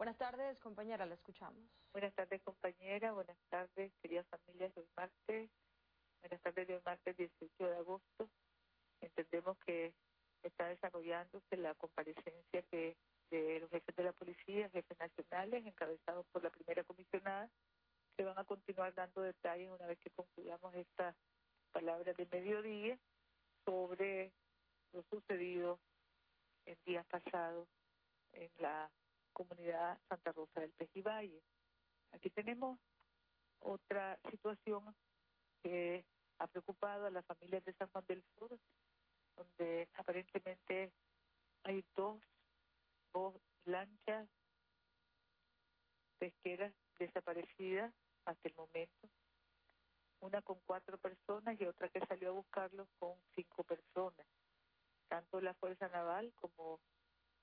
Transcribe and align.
Buenas 0.00 0.16
tardes, 0.16 0.58
compañera, 0.60 1.04
la 1.04 1.14
escuchamos. 1.14 1.62
Buenas 1.92 2.14
tardes, 2.14 2.40
compañera. 2.40 3.12
Buenas 3.12 3.36
tardes, 3.50 3.92
queridas 4.00 4.26
familias. 4.28 4.74
Hoy 4.74 4.88
martes. 4.96 5.50
Buenas 6.22 6.40
tardes, 6.40 6.70
hoy 6.70 6.80
martes 6.86 7.16
18 7.18 7.66
de 7.66 7.76
agosto. 7.76 8.30
Entendemos 9.02 9.58
que 9.58 9.92
está 10.42 10.68
desarrollándose 10.68 11.54
la 11.58 11.74
comparecencia 11.74 12.64
de 12.70 13.60
los 13.60 13.68
jefes 13.68 13.94
de 13.94 14.02
la 14.02 14.12
policía, 14.12 14.70
jefes 14.70 14.98
nacionales, 14.98 15.66
encabezados 15.66 16.24
por 16.32 16.42
la 16.42 16.48
primera 16.48 16.82
comisionada, 16.84 17.50
que 18.16 18.24
van 18.24 18.38
a 18.38 18.44
continuar 18.44 18.94
dando 18.94 19.20
detalles 19.20 19.68
una 19.68 19.86
vez 19.86 19.98
que 19.98 20.08
concluyamos 20.08 20.74
esta 20.76 21.14
palabra 21.72 22.14
de 22.14 22.26
mediodía 22.32 22.98
sobre 23.66 24.32
lo 24.94 25.02
sucedido 25.10 25.78
en 26.64 26.78
días 26.86 27.04
pasados 27.04 27.68
en 28.32 28.50
la 28.60 28.90
comunidad 29.32 29.98
Santa 30.08 30.32
Rosa 30.32 30.60
del 30.60 30.72
Pejivalle. 30.72 31.42
Aquí 32.12 32.30
tenemos 32.30 32.78
otra 33.60 34.18
situación 34.30 34.94
que 35.62 36.04
ha 36.38 36.46
preocupado 36.46 37.06
a 37.06 37.10
las 37.10 37.24
familias 37.26 37.64
de 37.64 37.74
San 37.74 37.88
Juan 37.88 38.04
del 38.06 38.22
Sur, 38.38 38.58
donde 39.36 39.88
aparentemente 39.94 40.92
hay 41.64 41.84
dos, 41.94 42.20
dos 43.12 43.34
lanchas 43.64 44.28
pesqueras 46.18 46.72
desaparecidas 46.98 47.92
hasta 48.24 48.48
el 48.48 48.54
momento, 48.54 49.08
una 50.20 50.42
con 50.42 50.60
cuatro 50.66 50.98
personas 50.98 51.58
y 51.60 51.64
otra 51.64 51.88
que 51.88 52.04
salió 52.06 52.30
a 52.30 52.32
buscarlos 52.32 52.88
con 52.98 53.14
cinco 53.34 53.64
personas. 53.64 54.26
Tanto 55.08 55.40
la 55.40 55.54
Fuerza 55.54 55.88
Naval 55.88 56.32
como 56.34 56.80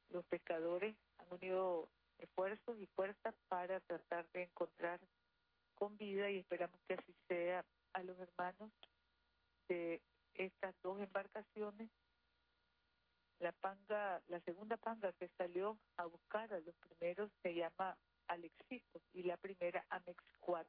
los 0.09 0.25
pescadores 0.25 0.95
han 1.17 1.27
unido 1.31 1.89
esfuerzos 2.17 2.77
y 2.79 2.87
fuerzas 2.87 3.35
para 3.47 3.79
tratar 3.81 4.27
de 4.31 4.43
encontrar 4.43 4.99
con 5.75 5.97
vida 5.97 6.29
y 6.29 6.39
esperamos 6.39 6.79
que 6.87 6.95
así 6.95 7.15
sea 7.27 7.63
a 7.93 8.03
los 8.03 8.17
hermanos 8.19 8.71
de 9.67 10.01
estas 10.33 10.75
dos 10.81 10.99
embarcaciones. 10.99 11.89
La 13.39 13.51
panga, 13.51 14.21
la 14.27 14.39
segunda 14.41 14.77
panga 14.77 15.13
que 15.13 15.29
salió 15.37 15.77
a 15.97 16.05
buscar 16.05 16.51
a 16.53 16.59
los 16.59 16.75
primeros 16.75 17.31
se 17.43 17.53
llama 17.53 17.95
Alexito 18.27 18.99
y 19.13 19.23
la 19.23 19.37
primera 19.37 19.85
Amex 19.89 20.23
4. 20.39 20.67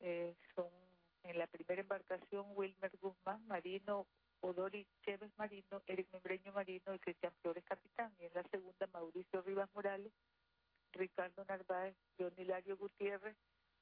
Eh, 0.00 0.36
son 0.54 0.68
en 1.22 1.38
la 1.38 1.46
primera 1.46 1.80
embarcación 1.80 2.46
Wilmer 2.54 2.92
Guzmán, 3.00 3.46
marino 3.46 4.06
Odori 4.42 4.86
Chévez 5.04 5.30
Marino, 5.38 5.82
Eric 5.86 6.08
Membreño 6.12 6.52
Marino 6.52 6.94
y 6.94 6.98
Cristian 6.98 7.32
Flores 7.40 7.64
Capitán. 7.64 8.14
Y 8.18 8.26
en 8.26 8.34
la 8.34 8.42
segunda, 8.44 8.86
Mauricio 8.92 9.40
Rivas 9.42 9.70
Morales, 9.74 10.12
Ricardo 10.92 11.44
Narváez, 11.44 11.96
Johnny 12.18 12.44
Lario 12.44 12.76
Gutiérrez, 12.76 13.36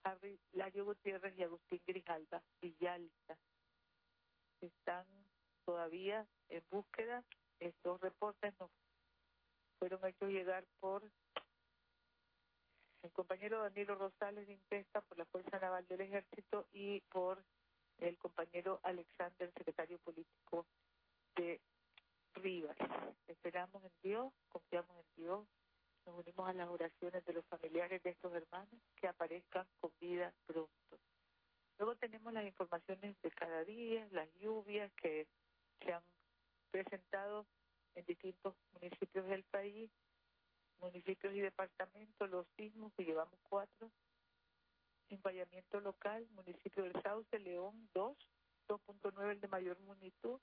Harry 0.04 0.38
Lario 0.52 0.84
Gutiérrez 0.84 1.36
y 1.36 1.42
Agustín 1.42 1.80
Grijalva 1.86 2.42
Villalta. 2.60 3.36
Están 4.60 5.06
todavía 5.64 6.26
en 6.48 6.62
búsqueda. 6.70 7.24
Estos 7.58 8.00
reportes 8.00 8.54
nos 8.58 8.70
fueron 9.78 10.04
hechos 10.04 10.30
llegar 10.30 10.64
por 10.78 11.10
el 13.02 13.12
compañero 13.12 13.62
Danilo 13.62 13.94
Rosales 13.94 14.46
de 14.46 14.52
Impesta 14.52 15.00
por 15.00 15.16
la 15.16 15.24
Fuerza 15.26 15.58
Naval 15.58 15.86
del 15.86 16.02
Ejército 16.02 16.66
y 16.72 17.00
por 17.12 17.42
el 18.00 18.16
compañero 18.18 18.80
Alexander, 18.82 19.52
secretario 19.52 19.98
político 19.98 20.66
de 21.36 21.60
Rivas. 22.34 22.76
Esperamos 23.28 23.84
en 23.84 23.92
Dios, 24.02 24.32
confiamos 24.48 24.96
en 24.96 25.24
Dios, 25.24 25.46
nos 26.06 26.18
unimos 26.18 26.48
a 26.48 26.52
las 26.54 26.68
oraciones 26.68 27.24
de 27.24 27.32
los 27.32 27.44
familiares 27.46 28.02
de 28.02 28.10
estos 28.10 28.32
hermanos 28.32 28.80
que 28.96 29.06
aparezcan 29.06 29.66
con 29.80 29.92
vida 30.00 30.32
pronto. 30.46 30.98
Luego 31.78 31.96
tenemos 31.96 32.32
las 32.32 32.44
informaciones 32.44 33.16
de 33.22 33.30
cada 33.30 33.64
día, 33.64 34.06
las 34.12 34.28
lluvias 34.34 34.92
que 34.94 35.26
se 35.80 35.92
han 35.92 36.02
presentado 36.70 37.46
en 37.94 38.04
distintos 38.06 38.54
municipios 38.72 39.26
del 39.26 39.44
país, 39.44 39.90
municipios 40.78 41.34
y 41.34 41.40
departamentos, 41.40 42.30
los 42.30 42.46
sismos 42.56 42.92
que 42.94 43.04
llevamos 43.04 43.38
cuatro, 43.42 43.90
Empallamiento 45.10 45.80
local, 45.80 46.26
municipio 46.30 46.84
del 46.84 47.02
Sauce, 47.02 47.38
León 47.40 47.88
2, 47.94 48.16
2.9 48.68 49.30
el 49.32 49.40
de 49.40 49.48
mayor 49.48 49.78
magnitud, 49.80 50.40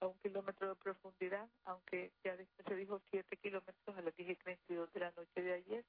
a 0.00 0.06
un 0.06 0.18
kilómetro 0.20 0.68
de 0.68 0.76
profundidad, 0.76 1.48
aunque 1.64 2.12
ya 2.24 2.36
después 2.36 2.66
se 2.66 2.76
dijo 2.76 3.00
7 3.10 3.36
kilómetros 3.36 3.96
a 3.96 4.00
las 4.00 4.16
10 4.16 4.30
y 4.30 4.36
32 4.36 4.92
de 4.92 5.00
la 5.00 5.10
noche 5.10 5.42
de 5.42 5.52
ayer. 5.54 5.84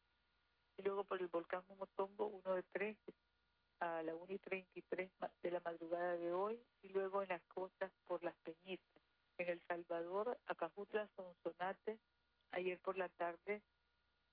Y 0.78 0.81
luego 0.81 1.03
por 1.03 1.22
el 1.22 1.28
volcán 1.28 1.63
Momotombo, 1.69 2.25
uno 2.25 2.56
de 2.56 2.63
3 2.73 2.97
a 3.79 4.01
la 4.01 4.16
1 4.16 4.33
y 4.33 4.39
33 4.39 5.12
de 5.44 5.51
la 5.51 5.59
madrugada 5.59 6.18
de 6.18 6.33
hoy. 6.33 6.59
Y 6.81 6.89
luego 6.89 7.22
en 7.22 7.29
las 7.29 7.44
costas 7.44 7.91
por 8.06 8.23
las 8.23 8.35
Peñitas. 8.38 9.01
En 9.38 9.47
El 9.47 9.62
Salvador, 9.68 10.39
Acajutla, 10.47 11.07
Sonsonate, 11.16 12.00
ayer 12.51 12.79
por 12.79 12.97
la 12.97 13.09
tarde 13.09 13.62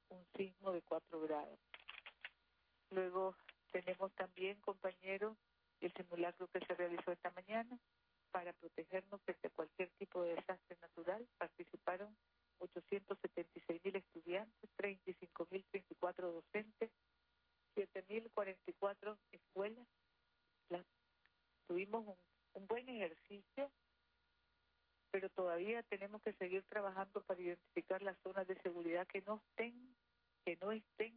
un 0.09 0.27
sismo 0.37 0.73
de 0.73 0.83
4 0.83 1.21
grados. 1.21 1.59
Luego 2.91 3.37
tenemos 3.71 4.13
también, 4.15 4.59
compañeros, 4.61 5.37
el 5.81 5.93
simulacro 5.93 6.49
que 6.49 6.58
se 6.69 6.75
realizó 6.75 7.11
esta 7.11 7.33
mañana 7.33 7.77
para 8.31 8.53
protegernos 8.53 9.21
frente 9.23 9.49
a 9.49 9.51
cualquier 9.51 9.91
tipo 9.99 10.23
de 10.23 10.35
desastre 10.35 10.77
natural. 10.81 11.27
Participaron 11.39 12.17
876 12.59 13.85
mil 13.85 13.97
estudiantes, 13.97 14.71
35 14.77 15.49
mil 15.51 15.65
34 15.71 16.33
docentes, 16.33 16.91
7 17.75 18.05
mil 18.09 18.31
44 18.31 19.19
escuelas. 19.33 19.87
tuvimos 21.67 22.07
un, 22.07 22.17
un 22.55 22.67
buen 22.67 22.89
ejercicio, 22.89 23.71
pero 25.11 25.31
todavía 25.31 25.83
tenemos 25.85 26.23
que 26.23 26.35
seguir 26.35 26.63
trabajando 26.69 27.23
para 27.23 27.41
identificar 27.41 28.03
las 28.03 28.19
zonas 28.19 28.47
de 28.47 28.61
seguridad 28.63 29.07
que 29.07 29.23
no 29.23 29.43
estén, 29.49 29.97
que 30.45 30.57
no 30.57 30.71
estén 30.71 31.15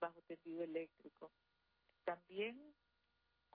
bajo 0.00 0.20
tendido 0.22 0.62
eléctrico 0.62 1.30
también 2.06 2.72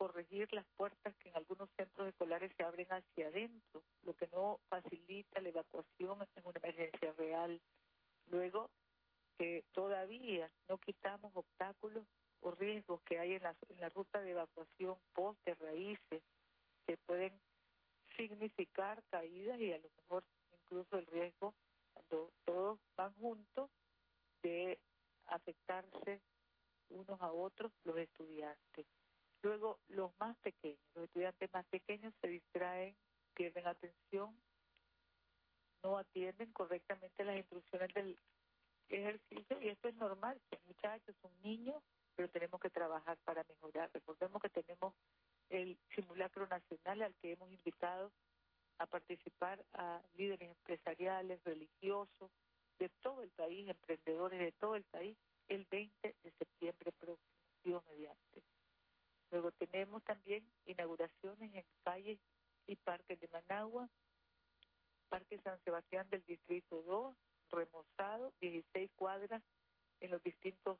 corregir 0.01 0.51
las 0.51 0.65
puertas 0.77 1.15
que 1.17 1.29
en 1.29 1.35
algunos 1.35 1.69
centros 1.77 2.07
escolares 2.07 2.51
se 2.57 2.63
abren 2.63 2.87
hacia 2.91 3.27
adentro, 3.27 3.83
lo 4.01 4.15
que 4.15 4.27
no 4.33 4.59
facilita 4.67 5.39
la 5.39 5.49
evacuación 5.49 6.27
en 6.35 6.43
una 6.43 6.57
emergencia 6.57 7.13
real. 7.19 7.61
Luego, 8.31 8.71
que 9.37 9.63
todavía 9.73 10.49
no 10.67 10.79
quitamos 10.79 11.31
obstáculos 11.35 12.03
o 12.39 12.49
riesgos 12.49 12.99
que 13.03 13.19
hay 13.19 13.33
en 13.33 13.43
la, 13.43 13.89
ruta 13.89 14.19
de 14.21 14.31
evacuación, 14.31 14.97
postes, 15.13 15.59
raíces, 15.59 16.23
que 16.87 16.97
pueden 17.05 17.39
significar 18.17 19.03
caídas 19.11 19.59
y 19.59 19.71
a 19.71 19.77
lo 19.77 19.89
mejor 19.97 20.23
incluso 20.51 20.97
el 20.97 21.05
riesgo, 21.05 21.53
cuando 21.93 22.31
todos 22.43 22.79
van 22.97 23.13
juntos, 23.13 23.69
de 24.41 24.79
afectarse 25.27 26.21
unos 26.89 27.21
a 27.21 27.31
otros 27.31 27.71
los 27.83 27.97
estudiantes. 27.97 28.87
Luego, 29.43 29.79
los 29.87 30.11
más 30.19 30.37
pequeños, 30.37 30.79
los 30.93 31.05
estudiantes 31.05 31.51
más 31.53 31.65
pequeños 31.67 32.13
se 32.21 32.27
distraen, 32.27 32.95
pierden 33.33 33.67
atención, 33.67 34.35
no 35.83 35.97
atienden 35.97 36.51
correctamente 36.51 37.23
las 37.23 37.37
instrucciones 37.37 37.91
del 37.93 38.17
ejercicio 38.89 39.59
y 39.61 39.69
esto 39.69 39.87
es 39.87 39.95
normal, 39.95 40.39
son 40.49 40.59
muchachos, 40.67 41.15
son 41.21 41.31
niños, 41.41 41.81
pero 42.15 42.29
tenemos 42.29 42.59
que 42.61 42.69
trabajar 42.69 43.17
para 43.23 43.43
mejorar. 43.45 43.89
Recordemos 43.93 44.41
que 44.41 44.49
tenemos 44.49 44.93
el 45.49 45.77
simulacro 45.95 46.47
nacional 46.47 47.01
al 47.01 47.15
que 47.15 47.31
hemos 47.31 47.51
invitado 47.51 48.11
a 48.77 48.85
participar 48.85 49.63
a 49.73 50.01
líderes 50.13 50.49
empresariales, 50.49 51.43
religiosos, 51.43 52.31
de 52.79 52.89
todo 53.01 53.21
el 53.21 53.29
país, 53.31 53.67
emprendedores 53.69 54.39
de 54.39 54.51
todo 54.53 54.75
el 54.75 54.83
país, 54.85 55.15
el 55.47 55.65
20 55.65 56.15
de 56.23 56.31
septiembre 56.31 56.91
próximo, 56.93 57.29
Dios 57.63 57.83
mediante. 57.85 58.43
Luego 59.29 59.51
tenemos 59.51 60.03
también 60.03 60.43
en 61.55 61.65
calles 61.83 62.19
y 62.67 62.75
parques 62.75 63.19
de 63.19 63.27
Managua, 63.29 63.89
Parque 65.09 65.39
San 65.43 65.59
Sebastián 65.63 66.09
del 66.09 66.23
Distrito 66.25 66.81
2, 66.83 67.15
remozado, 67.51 68.31
16 68.39 68.91
cuadras 68.95 69.43
en 69.99 70.11
los 70.11 70.23
distintos 70.23 70.77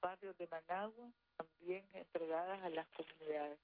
barrios 0.00 0.36
de 0.38 0.46
Managua, 0.48 1.10
también 1.36 1.84
entregadas 1.92 2.62
a 2.62 2.68
las 2.68 2.88
comunidades. 2.90 3.58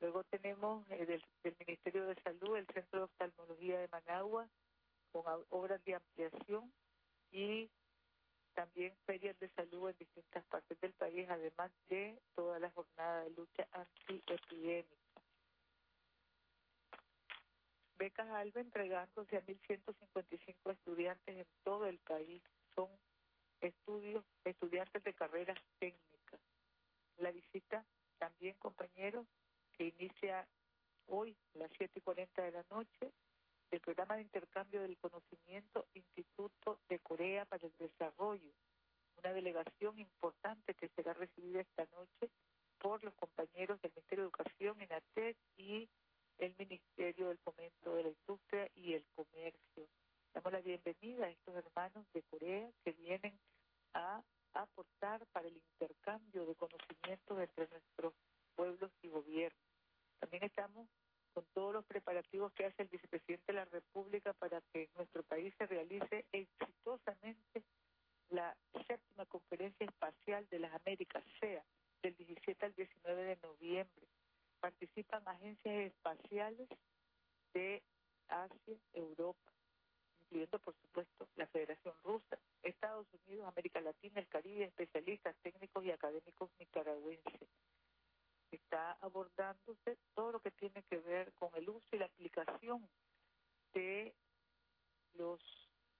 Luego 0.00 0.24
tenemos 0.24 0.88
eh, 0.90 1.06
del, 1.06 1.56
Ministerio 1.58 2.06
de 2.06 2.14
Salud 2.22 2.56
el 2.56 2.66
Centro 2.66 3.00
de 3.00 3.04
Oftalmología 3.04 3.78
de 3.78 3.88
Managua, 3.88 4.48
con 5.12 5.24
obras 5.50 5.82
de 5.84 5.94
ampliación 5.94 6.72
y 7.30 7.70
también 8.54 8.94
ferias 9.06 9.38
de 9.38 9.48
salud 9.50 9.90
en 9.90 9.96
distintas 9.98 10.44
partes 10.46 10.80
del 10.80 10.92
país, 10.94 11.26
además 11.28 11.70
de 11.88 12.18
toda 12.34 12.58
la 12.58 12.70
jornada 12.70 13.24
de 13.24 13.30
lucha 13.30 13.66
antiepidémica. 13.72 15.05
Becas 17.98 18.28
ALBA 18.28 18.60
entregándose 18.60 19.36
a 19.36 19.42
1.155 19.42 20.72
estudiantes 20.72 21.36
en 21.36 21.46
todo 21.64 21.86
el 21.86 21.98
país. 21.98 22.42
Son 22.74 22.88
estudios, 23.60 24.24
estudiantes 24.44 25.02
de 25.02 25.14
carreras 25.14 25.58
técnicas. 25.78 26.40
La 27.18 27.30
visita 27.30 27.84
también, 28.18 28.54
compañeros, 28.58 29.26
que 29.72 29.86
inicia 29.98 30.46
hoy 31.06 31.36
a 31.54 31.58
las 31.58 31.70
7 31.78 31.98
y 31.98 32.02
40 32.02 32.42
de 32.42 32.52
la 32.52 32.64
noche, 32.70 33.12
del 33.70 33.80
programa 33.80 34.16
de 34.16 34.22
intercambio 34.22 34.82
del 34.82 34.96
conocimiento 34.98 35.86
Instituto 35.94 36.78
de 36.88 36.98
Corea 37.00 37.44
para 37.46 37.66
el 37.66 37.72
Desarrollo, 37.78 38.52
una 39.18 39.32
delegación 39.32 39.98
importante 39.98 40.74
que 40.74 40.88
será 40.90 41.14
recibida 41.14 41.60
esta 41.60 41.86
noche 41.86 42.30
por 42.78 43.02
los 43.02 43.14
compañeros 43.14 43.80
del 43.80 43.92
Ministerio 43.92 44.24
de 44.24 44.28
Educación, 44.28 44.80
INATEC 44.80 45.36
y 45.56 45.88
el 46.38 46.54
Ministerio 46.58 47.28
del 47.28 47.38
Fomento 47.38 47.94
de 47.94 48.02
la 48.04 48.08
Industria 48.08 48.70
y 48.74 48.94
el 48.94 49.04
Comercio. 49.14 49.88
Damos 50.34 50.52
la 50.52 50.60
bienvenida 50.60 51.26
a 51.26 51.30
estos 51.30 51.54
hermanos 51.54 52.06
de 52.12 52.22
Corea 52.22 52.70
que 52.84 52.92
vienen 52.92 53.38
a 53.94 54.22
aportar 54.52 55.26
para 55.32 55.48
el 55.48 55.56
intercambio 55.56 56.46
de 56.46 56.54
conocimientos 56.54 57.38
entre 57.38 57.68
nuestros 57.68 58.14
pueblos 58.54 58.90
y 59.02 59.08
gobiernos. 59.08 59.66
También 60.20 60.44
estamos 60.44 60.88
con 61.32 61.44
todos 61.52 61.74
los 61.74 61.84
preparativos 61.84 62.52
que 62.54 62.64
hace 62.64 62.82
el 62.82 62.88
vicepresidente 62.88 63.52
de 63.52 63.58
la 63.58 63.64
República 63.66 64.32
para 64.32 64.62
que 64.72 64.88
nuestro 64.96 65.22
país 65.22 65.54
se 65.58 65.66
realice 65.66 66.24
exitosamente 66.32 67.62
la 68.30 68.56
séptima 68.86 69.26
conferencia 69.26 69.86
espacial 69.86 70.46
de 70.50 70.58
las 70.58 70.72
Américas, 70.74 71.22
sea 71.38 71.62
del 72.02 72.16
17 72.16 72.66
al 72.66 72.74
19 72.74 73.22
de 73.22 73.36
noviembre. 73.42 74.06
Participan 74.60 75.26
agencias 75.28 75.92
espaciales 75.92 76.68
de 77.52 77.82
Asia, 78.28 78.76
Europa, 78.94 79.52
incluyendo 80.22 80.58
por 80.58 80.74
supuesto 80.76 81.28
la 81.36 81.46
Federación 81.48 81.94
Rusa, 82.02 82.38
Estados 82.62 83.06
Unidos, 83.26 83.46
América 83.46 83.80
Latina, 83.80 84.20
el 84.20 84.28
Caribe, 84.28 84.64
especialistas 84.64 85.36
técnicos 85.42 85.84
y 85.84 85.90
académicos 85.90 86.50
nicaragüenses. 86.58 87.48
Está 88.50 88.96
abordándose 89.36 89.98
todo 90.14 90.32
lo 90.32 90.40
que 90.40 90.50
tiene 90.52 90.82
que 90.84 90.98
ver 90.98 91.32
con 91.34 91.50
el 91.54 91.68
uso 91.68 91.86
y 91.92 91.98
la 91.98 92.06
aplicación 92.06 92.88
de 93.74 94.14
los 95.14 95.40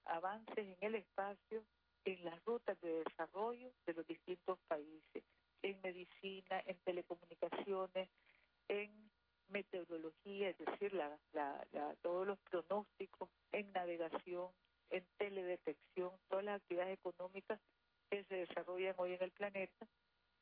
avances 0.05 0.57
en 0.57 0.77
el 0.81 0.95
espacio 0.95 1.63
en 2.05 2.23
las 2.23 2.43
rutas 2.45 2.79
de 2.81 3.03
desarrollo 3.03 3.71
de 3.85 3.93
los 3.93 4.07
distintos 4.07 4.57
países, 4.67 5.23
en 5.61 5.81
medicina, 5.81 6.63
en 6.65 6.77
telecomunicaciones, 6.79 8.09
en 8.69 9.11
meteorología, 9.49 10.49
es 10.49 10.57
decir, 10.57 10.93
la, 10.93 11.17
la, 11.33 11.67
la, 11.73 11.95
todos 12.01 12.25
los 12.25 12.39
pronósticos, 12.39 13.29
en 13.51 13.71
navegación, 13.73 14.51
en 14.89 15.05
teledetección, 15.17 16.11
todas 16.29 16.45
las 16.45 16.61
actividades 16.61 16.97
económicas 16.97 17.59
que 18.09 18.23
se 18.23 18.35
desarrollan 18.35 18.95
hoy 18.97 19.13
en 19.13 19.23
el 19.23 19.31
planeta 19.31 19.85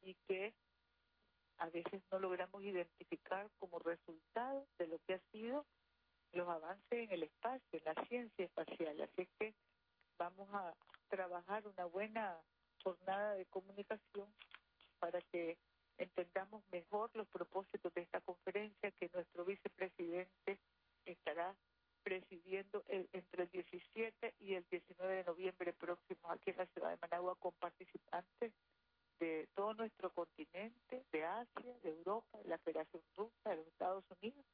y 0.04 0.14
que 0.28 0.54
a 1.58 1.70
veces 1.70 2.02
no 2.12 2.20
logramos 2.20 2.64
identificar 2.64 3.50
como 3.60 3.80
resultado 3.80 4.68
de 4.78 4.88
lo 4.88 5.00
que 5.00 5.16
ha 5.16 5.20
sido 5.32 5.66
los 6.34 6.48
avances 6.50 6.92
en 6.92 7.12
el 7.12 7.24
espacio, 7.24 7.80
en 7.80 7.84
la 7.86 8.06
ciencia 8.06 8.46
espacial. 8.46 9.00
Así 9.02 9.22
es 9.22 9.30
que 9.40 9.54
vamos 10.18 10.50
a 10.54 10.74
trabajar 11.10 11.66
una 11.68 11.86
buena 11.86 12.38
jornada 12.84 13.36
de 13.36 13.46
comunicación 13.46 14.28
para 15.00 15.22
que 15.22 15.58
entendamos 15.98 16.64
mejor 16.72 17.10
los 17.14 17.28
propósitos 17.28 17.94
de 17.94 18.02
esta 18.02 18.22
conferencia 18.22 18.92
que 18.92 19.10
nuestro 19.14 19.46
vicepresidente 19.46 20.60
estará 21.06 21.56
presidiendo 22.04 22.84
el, 22.88 23.10
entre 23.14 23.44
el 23.44 23.50
17 23.50 24.36
y 24.40 24.54
el 24.54 24.66
19 24.70 25.16
de 25.16 25.24
noviembre 25.24 25.74
próximo 25.74 26.30
aquí 26.30 26.52
en 26.52 26.58
la 26.58 26.66
ciudad 26.68 26.90
de 26.92 26.98
Managua 27.02 27.36
con 27.36 27.54
participantes 27.54 28.54
de 29.20 29.48
todo 29.56 29.74
nuestro 29.74 30.12
continente, 30.12 31.06
de 31.12 31.24
Asia, 31.24 31.78
de 31.84 31.90
Europa, 31.90 32.38
de 32.40 32.50
la 32.50 32.58
Federación 32.60 33.02
Rusa, 33.16 33.50
de 33.50 33.58
los 33.58 33.68
Estados 33.68 34.04
Unidos, 34.22 34.46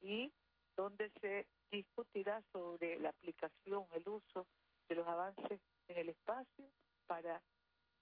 y 0.00 0.32
donde 0.76 1.10
se 1.20 1.46
discutirá 1.70 2.42
sobre 2.52 2.98
la 2.98 3.10
aplicación, 3.10 3.86
el 3.92 4.08
uso 4.08 4.46
de 4.88 4.94
los 4.94 5.06
avances 5.06 5.60
en 5.88 5.98
el 5.98 6.08
espacio 6.10 6.64
para 7.06 7.42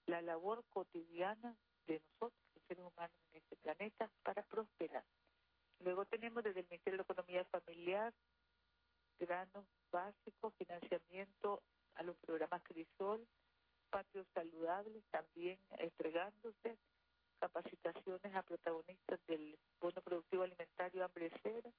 la 0.07 0.23
labor 0.23 0.65
cotidiana 0.71 1.57
de 1.87 2.01
nosotros, 2.01 2.41
los 2.55 2.65
seres 2.67 2.85
humanos 2.85 3.17
en 3.33 3.39
este 3.39 3.57
planeta, 3.57 4.11
para 4.23 4.43
prosperar. 4.43 5.05
Luego 5.81 6.05
tenemos 6.07 6.43
desde 6.43 6.61
el 6.61 6.67
Ministerio 6.69 6.99
de 6.99 7.03
Economía 7.03 7.45
Familiar 7.47 8.13
granos 9.19 9.65
básicos, 9.91 10.55
financiamiento 10.55 11.63
a 11.95 12.03
los 12.03 12.17
programas 12.19 12.63
Crisol, 12.63 13.27
patios 13.91 14.27
saludables 14.35 15.03
también 15.11 15.59
entregándose, 15.79 16.79
capacitaciones 17.41 18.35
a 18.35 18.43
protagonistas 18.43 19.21
del 19.27 19.59
bono 19.81 20.01
productivo 20.03 20.43
alimentario 20.43 21.05
hambre 21.05 21.31
cero, 21.43 21.73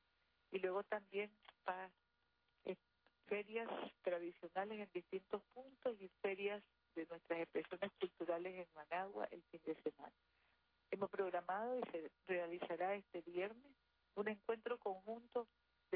y 0.52 0.60
luego 0.60 0.84
también 0.84 1.32
para 1.64 1.92
ferias 3.28 3.70
tradicionales 4.02 4.80
en 4.80 4.90
distintos 4.92 5.44
puntos 5.54 5.96
y 6.02 6.10
ferias 6.22 6.64
de 6.96 7.06
nuestras 7.06 7.40
expresiones 7.42 7.92
culturales 8.00 8.56
en 8.56 8.68
Managua 8.74 9.28
el 9.32 9.44
fin 9.44 9.62
de 9.66 9.76
semana. 9.84 10.16
Hemos 10.90 11.12
programado 11.12 11.78
y 11.78 11.84
se 11.92 12.12
realizará 12.28 12.96
este 12.96 13.22
viernes 13.22 13.76
un 14.16 14.28
encuentro 14.28 14.80
conjunto 14.80 15.48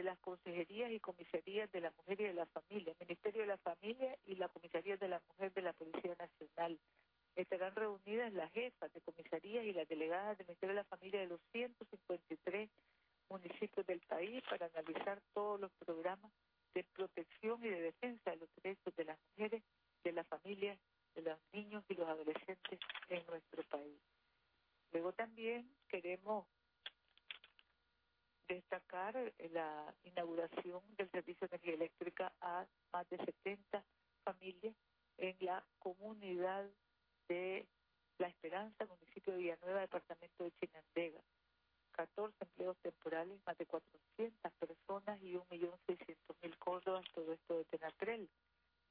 las 0.04 0.20
consejerías 0.20 0.92
y 0.92 1.00
comisarías 1.00 1.72
de 1.72 1.82
la 1.82 1.92
mujer 1.92 2.22
y 2.22 2.24
de 2.26 2.34
la 2.34 2.46
familia, 2.48 2.94
Ministerio 3.00 3.42
de 3.42 3.48
la 3.48 3.58
Familia 3.58 4.18
y 4.26 4.36
la 4.36 4.50
Comisaría 4.50 4.98
de 4.98 5.08
la 5.08 5.22
Mujer 5.30 5.54
de 5.54 5.62
la 5.62 5.74
Policía 5.74 6.16
Nacional. 6.18 6.80
Estarán 7.36 7.76
reunidas 7.76 8.32
las 8.34 8.52
jefas 8.52 8.94
de 8.94 9.02
comisarías 9.02 9.66
y 9.66 9.74
las 9.74 9.88
delegadas 9.88 10.38
del 10.38 10.48
Ministerio 10.48 10.76
de 10.76 10.82
la 10.82 10.90
Familia 10.90 11.20
de 11.22 11.28
los 11.28 11.42
153 11.52 12.70
municipios 13.30 13.86
del 13.88 14.02
país 14.02 14.44
para 14.50 14.68
analizar 14.68 15.22
todos 15.34 15.60
los 15.60 15.72
programas 15.74 16.32
de 16.74 16.84
protección 16.84 17.64
y 17.64 17.70
de 17.70 17.82
defensa 17.82 18.32
de 18.32 18.38
los 18.38 18.50
derechos 18.62 18.96
de 18.96 19.06
las 19.06 19.20
mujeres, 19.30 19.64
de 20.04 20.12
las 20.12 20.28
familias, 20.28 20.78
de 21.16 21.22
los 21.22 21.40
niños 21.54 21.84
y 21.90 21.96
los 21.96 22.08
adolescentes 22.08 22.80
en 23.10 23.26
nuestro 23.28 23.64
país. 23.64 24.00
Luego 24.92 25.14
también 25.14 25.68
queremos 25.88 26.46
destacar 28.48 29.34
la 29.52 29.94
inauguración 30.04 30.82
del 30.98 31.10
servicio 31.12 31.48
de 31.48 31.56
energía 31.56 31.74
eléctrica 31.74 32.34
a 32.42 32.66
más 32.92 33.10
de 33.10 33.18
70 33.18 33.84
familias 34.24 34.76
en 35.18 35.36
la 35.40 35.64
comunidad 35.80 36.70
de 37.28 37.68
La 38.18 38.28
Esperanza, 38.28 38.86
municipio 38.86 39.34
de 39.34 39.40
Villanueva, 39.40 39.82
departamento 39.82 40.44
de 40.44 40.52
Chinandega. 40.52 41.22
14 41.94 42.36
empleos 42.42 42.78
temporales, 42.80 43.40
más 43.46 43.58
de 43.58 43.66
400 43.68 44.52
personas 44.54 45.22
y 45.22 45.34
1.600.000 45.34 46.58
córdobas, 46.58 47.06
todo 47.14 47.34
esto 47.34 47.58
de 47.58 47.66
Tenatrel. 47.66 48.30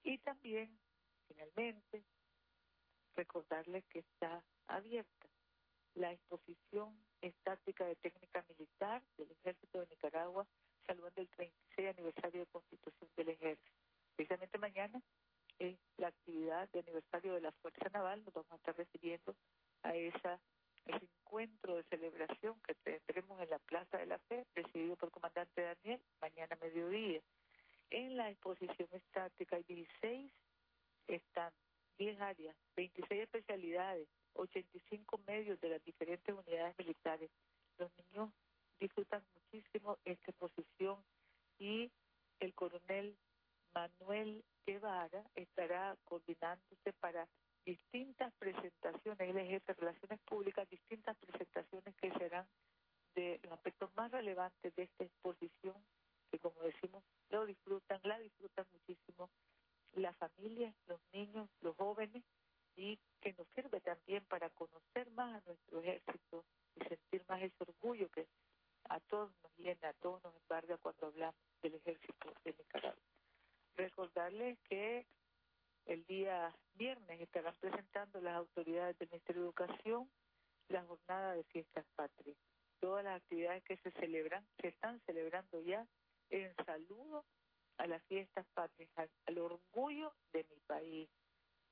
Y 0.04 0.18
también, 0.18 0.78
finalmente, 1.26 2.04
recordarles 3.14 3.84
que 3.86 4.00
está 4.00 4.42
abierta 4.66 5.28
la 5.94 6.12
exposición 6.12 6.96
estática 7.22 7.86
de 7.86 7.96
técnica 7.96 8.44
militar 8.48 9.02
del 9.16 9.30
Ejército 9.30 9.80
de 9.80 9.86
Nicaragua, 9.86 10.46
saludando 10.86 11.20
el 11.20 11.28
36 11.28 11.88
aniversario 11.88 12.40
de 12.40 12.46
Constitución 12.46 13.10
del 13.16 13.30
Ejército. 13.30 13.70
Precisamente 14.16 14.58
mañana 14.58 15.00
es 15.58 15.78
la 15.96 16.08
actividad 16.08 16.68
de 16.70 16.80
aniversario 16.80 17.34
de 17.34 17.40
la 17.40 17.52
Fuerza 17.52 17.88
Naval, 17.92 18.24
nos 18.24 18.34
vamos 18.34 18.52
a 18.52 18.56
estar 18.56 18.76
refiriendo 18.76 19.34
a 19.82 19.94
esa 19.94 20.40
ese 20.86 21.04
encuentro 21.20 21.76
de 21.76 21.84
celebración 21.84 22.60
que 22.66 22.74
tendremos 22.74 23.40
en 23.40 23.50
la 23.50 23.60
Plaza 23.60 23.98
de 23.98 24.06
la 24.06 24.18
Fe, 24.18 24.44
presidido 24.52 24.96
por 24.96 25.08
el 25.08 25.12
comandante 25.12 25.62
Daniel, 25.62 26.00
mañana 26.20 26.58
mediodía. 26.60 27.20
En 27.90 28.16
la 28.16 28.30
exposición 28.30 28.88
estática 28.92 29.56
hay 29.56 29.62
16 29.62 30.32
están 31.06 31.52
10 31.98 32.20
áreas, 32.20 32.56
26 32.76 33.22
especialidades, 33.22 34.08
85 34.34 35.20
medios 35.26 35.60
de 35.60 35.68
las 35.68 35.84
diferentes 35.84 36.34
unidades 36.34 36.76
militares. 36.78 37.30
Los 37.78 37.90
niños 37.98 38.30
disfrutan 38.80 39.22
muchísimo 39.34 39.98
esta 40.04 40.30
exposición 40.30 41.02
y 41.58 41.90
el 42.40 42.54
coronel 42.54 43.16
Manuel 43.74 44.44
Guevara 44.66 45.24
estará 45.34 45.96
coordinándose 46.04 46.92
para 47.00 47.28
distintas 47.64 48.32
presentaciones, 48.34 49.20
él 49.20 49.38
es 49.38 49.48
jefe 49.48 49.72
de 49.72 49.80
relaciones 49.80 50.20
públicas, 50.20 50.68
distintas 50.68 51.16
presentaciones 51.18 51.94
que 51.96 52.12
serán 52.12 52.46
de 53.14 53.38
los 53.42 53.52
aspectos 53.52 53.90
más 53.94 54.10
relevantes 54.10 54.74
de 54.74 54.82
esta 54.84 55.04
exposición, 55.04 55.76
que 56.30 56.38
como 56.38 56.60
decimos, 56.62 57.04
lo 57.30 57.46
disfrutan, 57.46 58.00
la 58.04 58.18
disfrutan 58.18 58.66
muchísimo 58.72 59.30
las 59.94 60.16
familias, 60.16 60.74
los 60.86 61.00
niños, 61.12 61.48
los 61.60 61.76
jóvenes, 61.76 62.24
y 62.74 62.98
que 63.20 63.34
nos 63.34 63.46
sirve 63.54 63.80
también 63.80 64.24
para 64.24 64.48
conocer 64.50 65.10
más 65.10 65.42
a 65.42 65.46
nuestro 65.46 65.80
ejército 65.80 66.44
y 66.74 66.84
sentir 66.84 67.22
más 67.28 67.42
ese 67.42 67.56
orgullo 67.60 68.08
que 68.08 68.26
a 68.88 68.98
todos 69.00 69.30
nos 69.42 69.58
llena, 69.58 69.90
a 69.90 69.92
todos 69.94 70.22
nos 70.24 70.34
embarga 70.36 70.78
cuando 70.78 71.06
hablamos 71.06 71.36
del 71.62 71.74
ejército 71.74 72.32
de 72.44 72.52
Nicaragua. 72.52 73.02
Recordarles 73.76 74.58
que 74.68 75.06
el 75.86 76.04
día 76.06 76.54
viernes 76.74 77.20
estará 77.20 77.52
presentando 77.52 78.20
las 78.20 78.36
autoridades 78.36 78.98
del 78.98 79.12
La 80.68 80.82
jornada 80.84 81.34
de 81.34 81.44
fiestas 81.44 81.84
patrias. 81.94 82.36
Todas 82.80 83.04
las 83.04 83.16
actividades 83.20 83.62
que 83.64 83.76
se 83.76 83.90
celebran, 83.92 84.46
se 84.60 84.68
están 84.68 85.00
celebrando 85.06 85.60
ya 85.60 85.86
en 86.30 86.54
saludo 86.64 87.24
a 87.76 87.86
las 87.86 88.02
fiestas 88.04 88.46
patrias, 88.54 88.90
al, 89.26 89.38
orgullo 89.38 90.12
de 90.32 90.44
mi 90.44 90.56
país. 90.66 91.08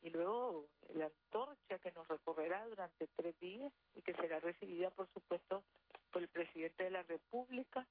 Y 0.02 0.10
luego 0.10 0.68
la 0.94 1.06
antorcha 1.06 1.78
que 1.78 1.92
nos 1.92 2.06
recorrerá 2.08 2.66
durante 2.66 3.06
tres 3.16 3.38
días 3.40 3.72
y 3.94 4.02
que 4.02 4.14
será 4.14 4.38
recibida, 4.40 4.90
por 4.90 5.08
supuesto, 5.12 5.62
por 6.10 6.22
el 6.22 6.28
presidente 6.28 6.84
de 6.84 6.90
la 6.90 7.02
República 7.02 7.86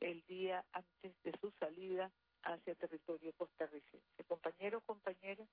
el 0.00 0.22
día 0.26 0.64
antes 0.72 1.14
de 1.22 1.32
su 1.40 1.50
salida 1.58 2.10
hacia 2.42 2.74
territorio 2.74 3.32
costarricense. 3.34 4.24
Compañeros, 4.26 4.82
compañeras, 4.84 5.48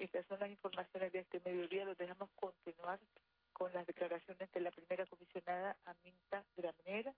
estas 0.00 0.26
son 0.26 0.40
las 0.40 0.50
informaciones 0.50 1.12
de 1.12 1.20
este 1.20 1.40
mediodía. 1.44 1.84
Los 1.84 1.98
dejamos 1.98 2.30
continuar 2.36 2.98
con 3.60 3.74
las 3.74 3.86
declaraciones 3.86 4.50
de 4.52 4.60
la 4.60 4.70
primera 4.70 5.04
comisionada 5.04 5.76
Aminta 5.84 6.42
Granera 6.56 7.14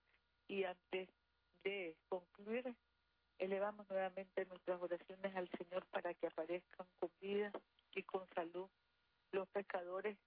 y 0.48 0.64
antes 0.64 1.08
de 1.62 1.94
concluir 2.08 2.74
elevamos 3.38 3.88
nuevamente 3.88 4.44
nuestras 4.46 4.82
oraciones 4.82 5.36
al 5.36 5.48
Señor 5.50 5.86
para 5.92 6.12
que 6.14 6.26
aparezcan 6.26 6.88
con 6.98 7.10
vida 7.20 7.52
y 7.94 8.02
con 8.02 8.26
salud 8.34 8.68
los 9.30 9.48
pescadores 9.50 10.18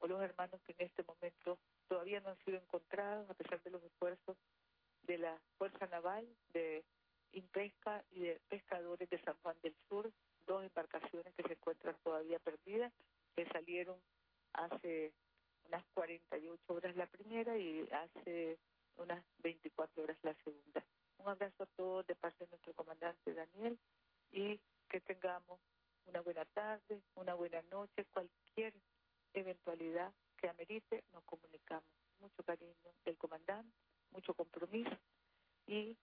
o 0.00 0.08
los 0.08 0.20
hermanos 0.20 0.60
que 0.66 0.74
en 0.76 0.88
este 0.88 1.04
momento 1.04 1.58
todavía 1.88 2.20
no 2.20 2.28
han 2.28 2.44
sido 2.44 2.58
encontrados 2.58 3.30
a 3.30 3.34
pesar 3.34 3.62
de 3.62 3.70
los 3.70 3.82
esfuerzos 3.82 4.36
de 5.04 5.16
la 5.16 5.40
Fuerza 5.56 5.86
Naval, 5.86 6.28
de 6.52 6.84
Impesca 7.32 8.04
y 8.10 8.20
de 8.20 8.42
pescadores 8.50 9.08
de 9.08 9.22
San 9.22 9.38
Juan 9.40 9.56
del 9.62 9.74
Sur, 9.88 10.12
dos 10.46 10.64
embarcaciones 10.64 11.34
que 11.34 11.44
se 11.44 11.54
encuentran 11.54 11.96
todavía 12.04 12.38
perdidas, 12.40 12.92
que 13.34 13.46
salieron 13.46 13.96
hace 14.52 15.14
unas 15.66 15.84
48 15.94 16.74
horas 16.74 16.96
la 16.96 17.06
primera 17.06 17.56
y 17.56 17.88
hace 17.90 18.58
unas 18.96 19.24
24 19.42 20.02
horas 20.02 20.18
la 20.22 20.34
segunda. 20.44 20.84
Un 21.18 21.28
abrazo 21.28 21.62
a 21.62 21.66
todos 21.76 22.06
de 22.06 22.14
parte 22.14 22.44
de 22.44 22.50
nuestro 22.50 22.72
comandante 22.74 23.34
Daniel 23.34 23.78
y 24.30 24.60
que 24.88 25.00
tengamos 25.00 25.60
una 26.06 26.20
buena 26.20 26.44
tarde, 26.46 27.02
una 27.14 27.34
buena 27.34 27.62
noche, 27.70 28.04
cualquier 28.12 28.74
eventualidad 29.32 30.12
que 30.36 30.48
amerite, 30.48 31.04
nos 31.12 31.22
comunicamos. 31.24 31.84
Mucho 32.20 32.42
cariño 32.44 32.74
del 33.04 33.16
comandante, 33.16 33.72
mucho 34.10 34.34
compromiso 34.34 34.96
y 35.66 35.96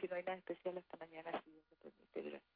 si 0.00 0.08
no 0.08 0.16
hay 0.16 0.22
nada 0.22 0.38
especial 0.38 0.76
hasta 0.76 0.96
mañana, 0.98 1.30
si 1.42 1.50
Dios 1.50 1.64
me 1.70 1.76
permite. 1.76 2.22
Gracias. 2.22 2.53